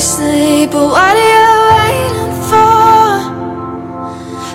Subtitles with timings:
[0.00, 3.30] sleep, but what are you waiting for?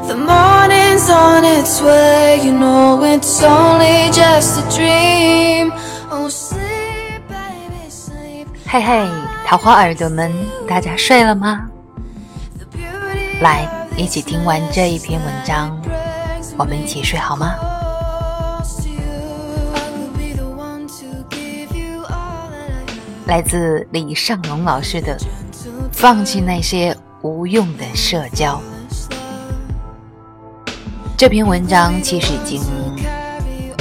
[0.07, 5.71] The morning's on its way, you know it's only just a dream.
[6.11, 8.47] Oh, sleep, baby, sleep.
[8.67, 9.07] 嘿嘿，
[9.47, 10.31] 桃花耳朵们，
[10.67, 11.69] 大家睡了吗
[12.57, 17.55] ？The beauty 来，一起听完这一篇文章，brings 我们一起睡好吗
[18.61, 19.01] ？close to you.
[19.73, 25.25] I will be the one to give you all that I 来自李尚龙老师的《to
[26.05, 28.61] 放弃那些无用的社交》
[31.17, 32.61] 这篇文章，其实已经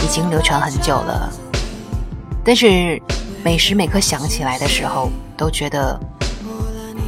[0.02, 1.30] 已经流传很久了，
[2.42, 2.98] 但是
[3.44, 6.00] 每时每刻想起来的时候，都觉得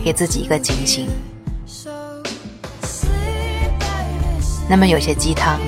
[0.05, 1.09] 给自己一个警醒。
[4.69, 5.59] 那么有些鸡汤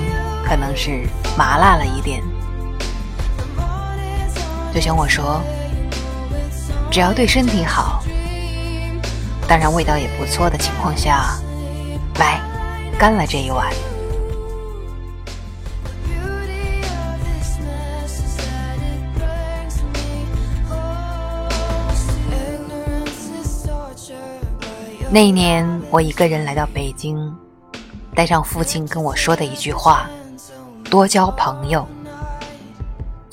[0.44, 1.06] 可能是
[1.38, 2.22] 麻辣了一点，
[4.74, 5.40] 就像我说，
[6.90, 8.02] 只要对身体好，
[9.48, 11.40] 当然味道也不错的情况下，
[12.18, 12.38] 来，
[12.98, 13.72] 干了这一碗。
[25.10, 27.34] 那一年我一个人来到北京，
[28.14, 30.06] 带上父亲跟我说的一句话，
[30.90, 31.88] 多交朋友。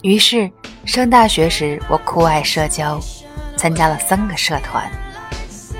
[0.01, 0.49] 于是
[0.85, 2.97] 上大学时，我酷爱社交，
[3.57, 4.89] 参加了三个社团。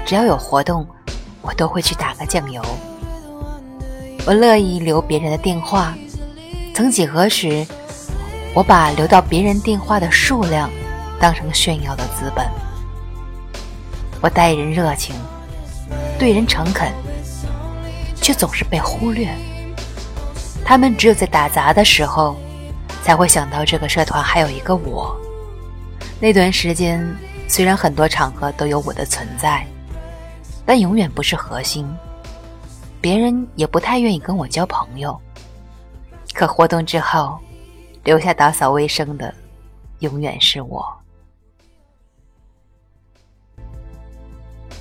[0.05, 0.85] 只要有活动，
[1.41, 2.63] 我都会去打个酱油。
[4.27, 5.95] 我乐意留别人的电话，
[6.75, 7.65] 曾几何时，
[8.53, 10.69] 我把留到别人电话的数量
[11.19, 12.45] 当成炫耀的资本。
[14.21, 15.15] 我待人热情，
[16.19, 16.91] 对人诚恳，
[18.21, 19.27] 却总是被忽略。
[20.63, 22.35] 他们只有在打杂的时候，
[23.03, 25.15] 才会想到这个社团还有一个我。
[26.19, 27.03] 那段时间，
[27.47, 29.65] 虽然很多场合都有我的存在，
[30.65, 31.87] 但永远不是核心。
[32.99, 35.15] 别人也不太愿意跟我交朋友。
[36.33, 37.37] 可活动之后，
[38.03, 39.33] 留下打扫卫生的，
[39.99, 40.85] 永远是我。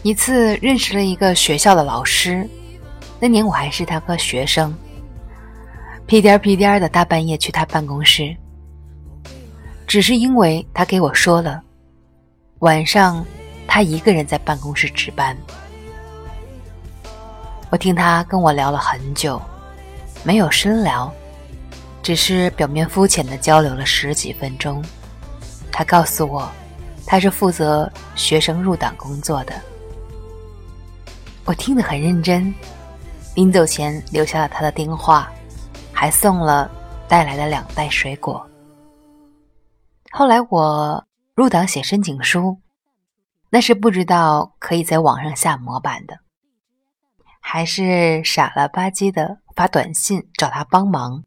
[0.03, 2.49] 一次认识了一个学校的老师，
[3.21, 4.75] 那年我还是他个学生，
[6.06, 8.37] 屁颠儿屁颠儿的大半夜去他办公室，
[9.87, 11.62] 只是因为他给我说了，
[12.59, 13.25] 晚上
[13.67, 15.37] 他一个人在办公室值班。
[17.75, 19.43] 我听他跟我聊了很久，
[20.23, 21.12] 没有深聊，
[22.05, 24.81] 只是表面肤浅的交流了十几分钟。
[25.73, 26.49] 他告诉我，
[27.05, 29.61] 他是负责学生入党工作的。
[31.45, 32.55] 我听得很认真，
[33.35, 35.29] 临走前留下了他的电话，
[35.93, 36.71] 还送了
[37.09, 38.49] 带来的两袋水果。
[40.12, 41.05] 后来我
[41.35, 42.56] 入党写申请书，
[43.51, 46.17] 那是不知道可以在网上下模板的，
[47.47, 51.22] 还是傻了吧唧的发短信找他帮忙，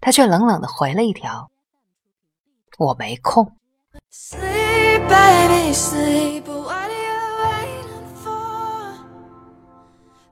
[0.00, 1.50] 他却冷冷的回了一条
[2.78, 3.52] ：“我没空。”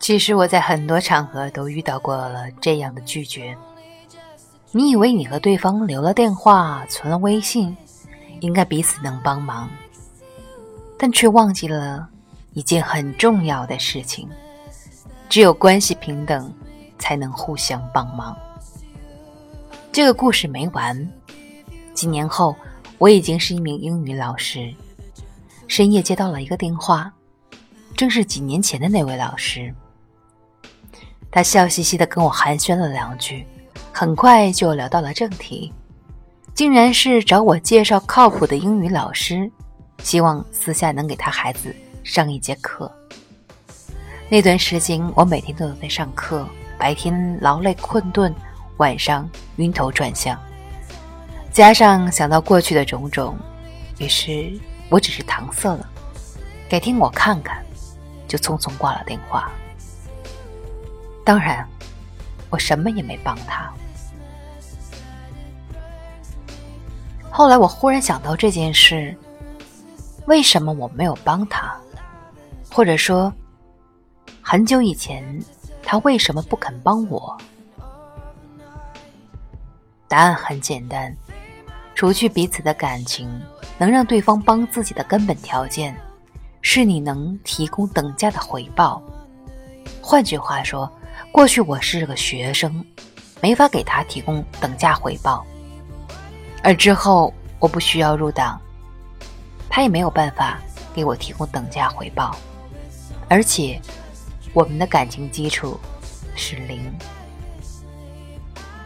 [0.01, 3.57] 其实我在很多场合都遇到过了这样的拒绝。
[4.73, 7.77] 你以为你和对方留了电话、存了微信，
[8.41, 9.69] 应该彼此能帮忙，
[10.99, 12.09] 但却忘记了
[12.55, 14.29] 一件很重要的事情：
[15.29, 16.53] 只有关系平等，
[16.99, 18.37] 才能互相帮忙。
[19.93, 21.09] 这个故事没完。
[21.95, 22.55] 几年后，
[22.99, 24.73] 我已经是一名英语老师，
[25.67, 27.13] 深夜接到了一个电话，
[27.97, 29.75] 正是几年前的那位老师。
[31.31, 33.47] 他笑嘻嘻的跟我寒暄了两句，
[33.93, 35.73] 很快就聊到了正题，
[36.55, 39.51] 竟然是找我介绍靠谱的英语老师，
[40.03, 42.91] 希望私下能给他孩子上一节课。
[44.29, 46.45] 那段时间，我每天都有在上课，
[46.77, 48.35] 白天劳累困顿，
[48.79, 50.37] 晚上晕头转向，
[51.53, 53.39] 加上想到过去的种种，
[53.99, 54.53] 于是
[54.89, 55.89] 我只是搪塞了，
[56.69, 57.65] 改天我看看，
[58.27, 59.49] 就匆匆挂了电话。
[61.25, 61.65] 当然，
[62.51, 63.73] 我什么也没帮他。
[67.31, 69.17] 后来我忽然想到这件事，
[70.27, 71.73] 为什么我没有帮他？
[72.73, 73.33] 或者说，
[74.49, 75.25] 很久以前
[75.83, 77.37] 他为什么不肯帮我？
[80.07, 81.13] 答案很简单，
[81.97, 83.29] 除去彼此的感情，
[83.77, 86.01] 能让对方帮自己的根本条件，
[86.63, 89.03] 是你能提供等价的回报。
[90.01, 90.89] 换句话说，
[91.33, 92.87] 过去我是个学生，
[93.41, 95.45] 没法给他提供等价回报，
[96.63, 98.61] 而之后我不需要入党，
[99.69, 100.61] 他也没有办法
[100.95, 102.37] 给我提供等价回报，
[103.29, 103.83] 而且
[104.57, 105.79] 我们的感情基础
[106.35, 106.81] 是零。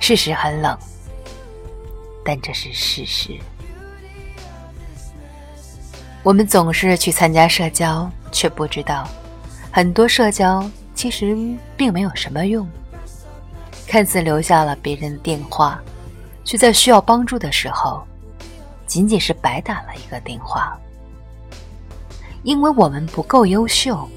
[0.01, 0.77] 事实很冷，
[2.25, 3.39] 但这是事实。
[6.25, 9.09] 我们总是去参加社交，却不知道
[9.71, 11.37] 很多社交其实
[11.77, 12.69] 并没有什么用。
[13.87, 15.81] 看似留下了别人的电话，
[16.45, 18.03] 却在需要帮助的时候，
[18.89, 20.77] 仅仅是白打了一个电话。
[22.43, 24.09] 因为我们不够优秀，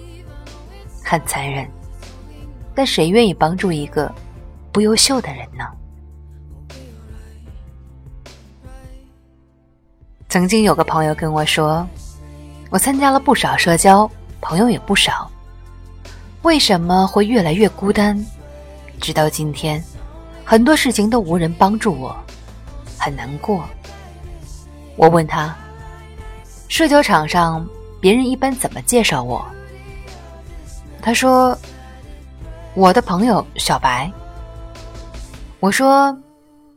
[1.04, 1.70] 很残忍。
[2.76, 4.12] 但谁愿意帮助一个
[4.72, 5.64] 不优秀的人呢？
[10.28, 11.88] 曾经有个朋友跟我说
[12.72, 14.10] ：“我参加了不少社交，
[14.42, 15.30] 朋友也不少，
[16.42, 18.20] 为什么会越来越孤单？
[19.00, 19.84] 直到今天，
[20.44, 22.18] 很多事情都无人帮助我，
[22.98, 23.64] 很难过。”
[24.98, 25.56] 我问他
[26.68, 27.64] ：“社交场上
[28.02, 29.46] 别人一般怎么介绍我？”
[31.04, 31.56] 他说
[32.76, 34.10] ：“我的朋友小白。”
[35.60, 36.18] 我说：“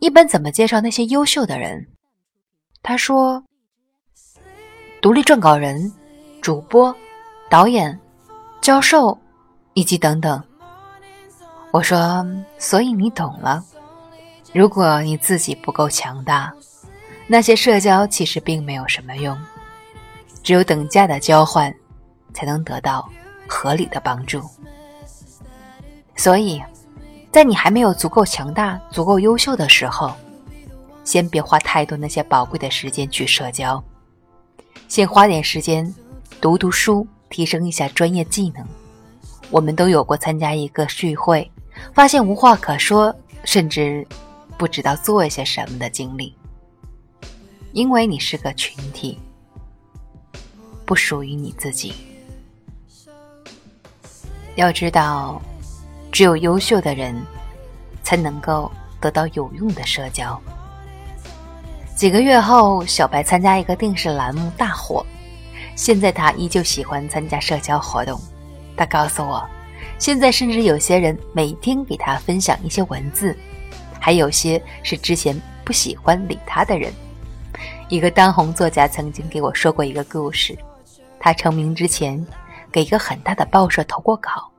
[0.01, 1.87] 一般怎么介绍那些优秀的人？”
[2.83, 3.41] 他说
[5.01, 5.93] ：“独立撰稿人、
[6.43, 6.93] 主播、
[7.49, 7.97] 导演、
[8.61, 9.17] 教授，
[9.75, 10.43] 以及等等。”
[11.71, 12.27] 我说
[12.59, 13.65] ：“所以你懂了。
[14.53, 16.53] 如果你自己不够强大，
[17.29, 19.39] 那些社交其实并没有什么用。
[20.43, 21.73] 只有等价的交换，
[22.35, 23.09] 才能得到
[23.49, 24.43] 合理的帮助。
[26.17, 26.63] 所以，
[27.31, 30.13] 在你还没有足够强大、足够优秀的时候。”
[31.05, 33.81] 先别花太多那些宝贵的时间去社交，
[34.89, 35.95] 先花点时间
[36.41, 38.67] 读读书，提升一下专业技能。
[39.49, 41.49] 我们都有过参加一个聚会，
[41.95, 43.15] 发现无话可说，
[43.45, 44.05] 甚至
[44.59, 46.37] 不知道做一些什么的经历。
[47.71, 49.17] 因为你是个群体，
[50.85, 51.95] 不属于你自己。
[54.57, 55.41] 要知道，
[56.11, 57.15] 只有优秀的人
[58.03, 58.71] 才能够
[59.01, 60.39] 得到有用的社交。
[61.95, 65.05] 几个月后，小白参加一个电视栏目大火。
[65.75, 68.19] 现在他依旧喜欢参加社交活动。
[68.77, 69.47] 他告诉我，
[69.99, 73.37] 现在甚至有些人每天给他分享一些文字，
[74.01, 76.91] 还有些是之前不喜欢理他的人。
[77.89, 80.57] 一个当红作家曾经给我说过一个故事：
[81.21, 82.27] 他成名之前，
[82.71, 84.51] 给一个很大的报社投过稿，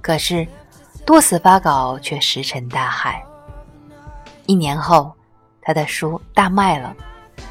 [0.00, 0.46] 可是
[1.04, 3.24] 多次发稿却石沉大海。
[4.46, 5.12] 一年后。
[5.64, 6.92] 他的书大卖了，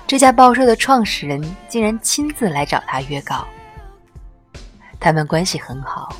[0.05, 3.47] 这家报社的创始人竟然亲自来找他约稿。
[4.99, 6.13] 他们关系很好，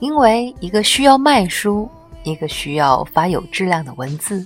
[0.00, 1.90] 因为一个需要卖书，
[2.24, 4.44] 一个需要发有质量的文字。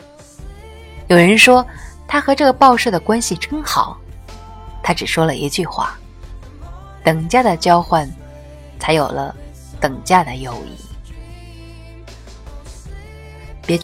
[1.08, 1.66] 有人说
[2.06, 3.98] 他和这个报社的关系真好，
[4.80, 5.98] 他只说了一句话
[7.02, 8.08] ：“等价的交换，
[8.84, 9.34] 才有了
[9.80, 10.76] 等价的友谊。”
[13.66, 13.80] 别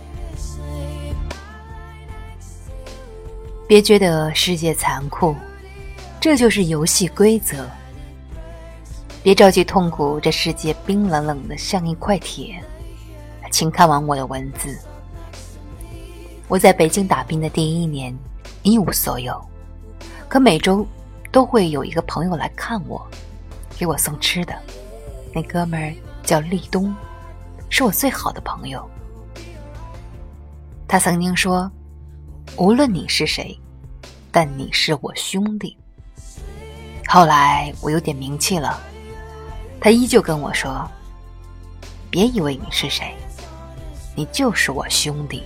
[3.66, 5.34] 别觉得世界残酷，
[6.20, 7.66] 这就是游戏规则。
[9.22, 12.62] 别着急痛苦，这世界冰冷冷的像一块铁。
[13.50, 14.78] 请看完我的文字。
[16.46, 18.14] 我在北京打拼的第一年，
[18.62, 19.42] 一无所有，
[20.28, 20.86] 可每周
[21.32, 23.04] 都会有一个朋友来看我，
[23.78, 24.54] 给我送吃的。
[25.32, 26.94] 那哥们儿叫立冬，
[27.68, 28.88] 是我最好的朋友。
[30.86, 31.70] 他曾经说。
[32.56, 33.58] 无论你是谁，
[34.32, 35.74] 但你是我兄弟。
[37.06, 38.78] 后来我有点名气了，
[39.80, 40.86] 他依旧跟我说
[42.10, 43.14] ：“别以为你是谁，
[44.16, 45.44] 你就是我兄弟。”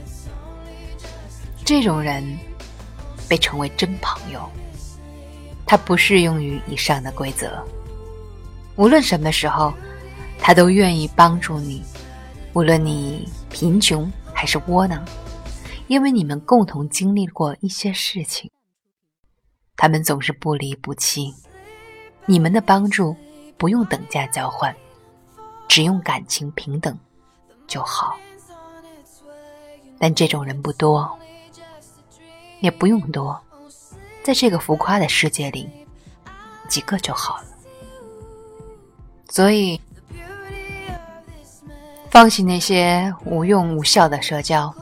[1.62, 2.24] 这种人
[3.28, 4.40] 被称为真朋友。
[5.66, 7.62] 他不适用于以上的规则。
[8.76, 9.72] 无论什么时候，
[10.38, 11.82] 他都愿意帮助你，
[12.52, 15.04] 无论你贫穷还是窝囊。
[15.86, 18.50] 因为你们共同经历过一些事情，
[19.76, 21.32] 他们总是不离不弃。
[22.24, 23.14] 你们的帮助
[23.58, 24.74] 不用等价交换，
[25.68, 26.98] 只用感情平等
[27.66, 28.16] 就好。
[29.98, 31.16] 但这种人不多，
[32.60, 33.38] 也不用多，
[34.24, 35.68] 在这个浮夸的世界里，
[36.66, 37.53] 几个就好了。
[39.34, 39.80] 所以，
[42.08, 44.72] 放弃那些无用无效的社交。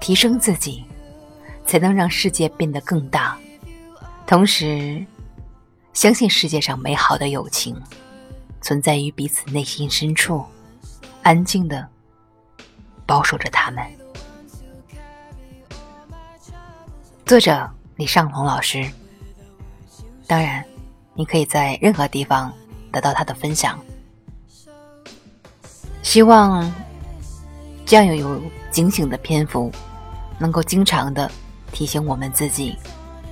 [0.00, 0.84] 提升自己，
[1.66, 3.36] 才能让世界变得更大。
[4.28, 5.04] 同时，
[5.92, 7.76] 相信世界上美好的友情
[8.60, 10.46] 存在于彼此内心深处，
[11.22, 11.86] 安静的
[13.04, 13.84] 保守着他们。
[17.26, 18.88] 作者李尚龙老师。
[20.28, 20.64] 当然，
[21.12, 22.50] 你可以在任何地方
[22.92, 23.78] 得到他的分享。
[26.02, 26.72] 希望
[27.84, 29.70] 这样有警醒的篇幅，
[30.38, 31.30] 能够经常的
[31.72, 32.76] 提醒我们自己，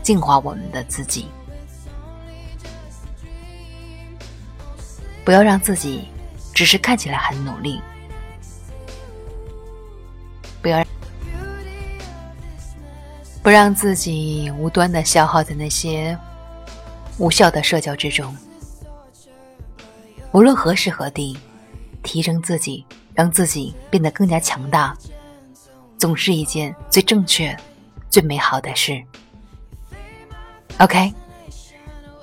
[0.03, 1.27] 净化我们的自己，
[5.25, 6.09] 不要让自己
[6.55, 7.81] 只是看起来很努力，
[10.61, 10.85] 不要
[13.43, 16.17] 不让自己无端的消耗在那些
[17.17, 18.37] 无效的社交之中。
[20.33, 21.39] 无论何时何地。
[22.05, 24.97] 提升自己，让自己变得更加强大，
[25.99, 27.55] 总是一件最正确、
[28.09, 29.03] 最美好的事。
[30.79, 31.13] OK，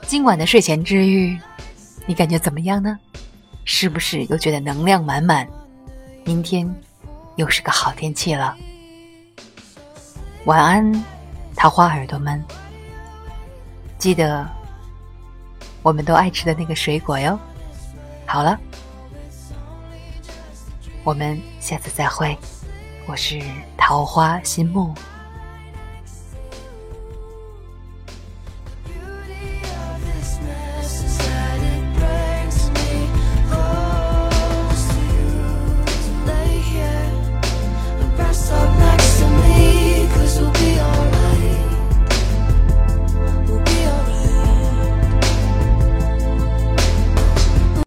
[0.07, 1.37] 今晚的睡前治愈，
[2.07, 2.97] 你感觉怎么样呢？
[3.65, 5.47] 是不是又觉得能量满满？
[6.23, 6.73] 明天
[7.35, 8.55] 又是个好天气了。
[10.45, 11.03] 晚安，
[11.55, 12.43] 桃花耳朵们。
[13.99, 14.49] 记得，
[15.83, 17.37] 我们都爱吃的那个水果哟。
[18.27, 18.59] 好了，
[21.03, 22.37] 我们下次再会。
[23.07, 23.39] 我是
[23.77, 24.93] 桃花心木。
[28.83, 30.74] Beauty of this man.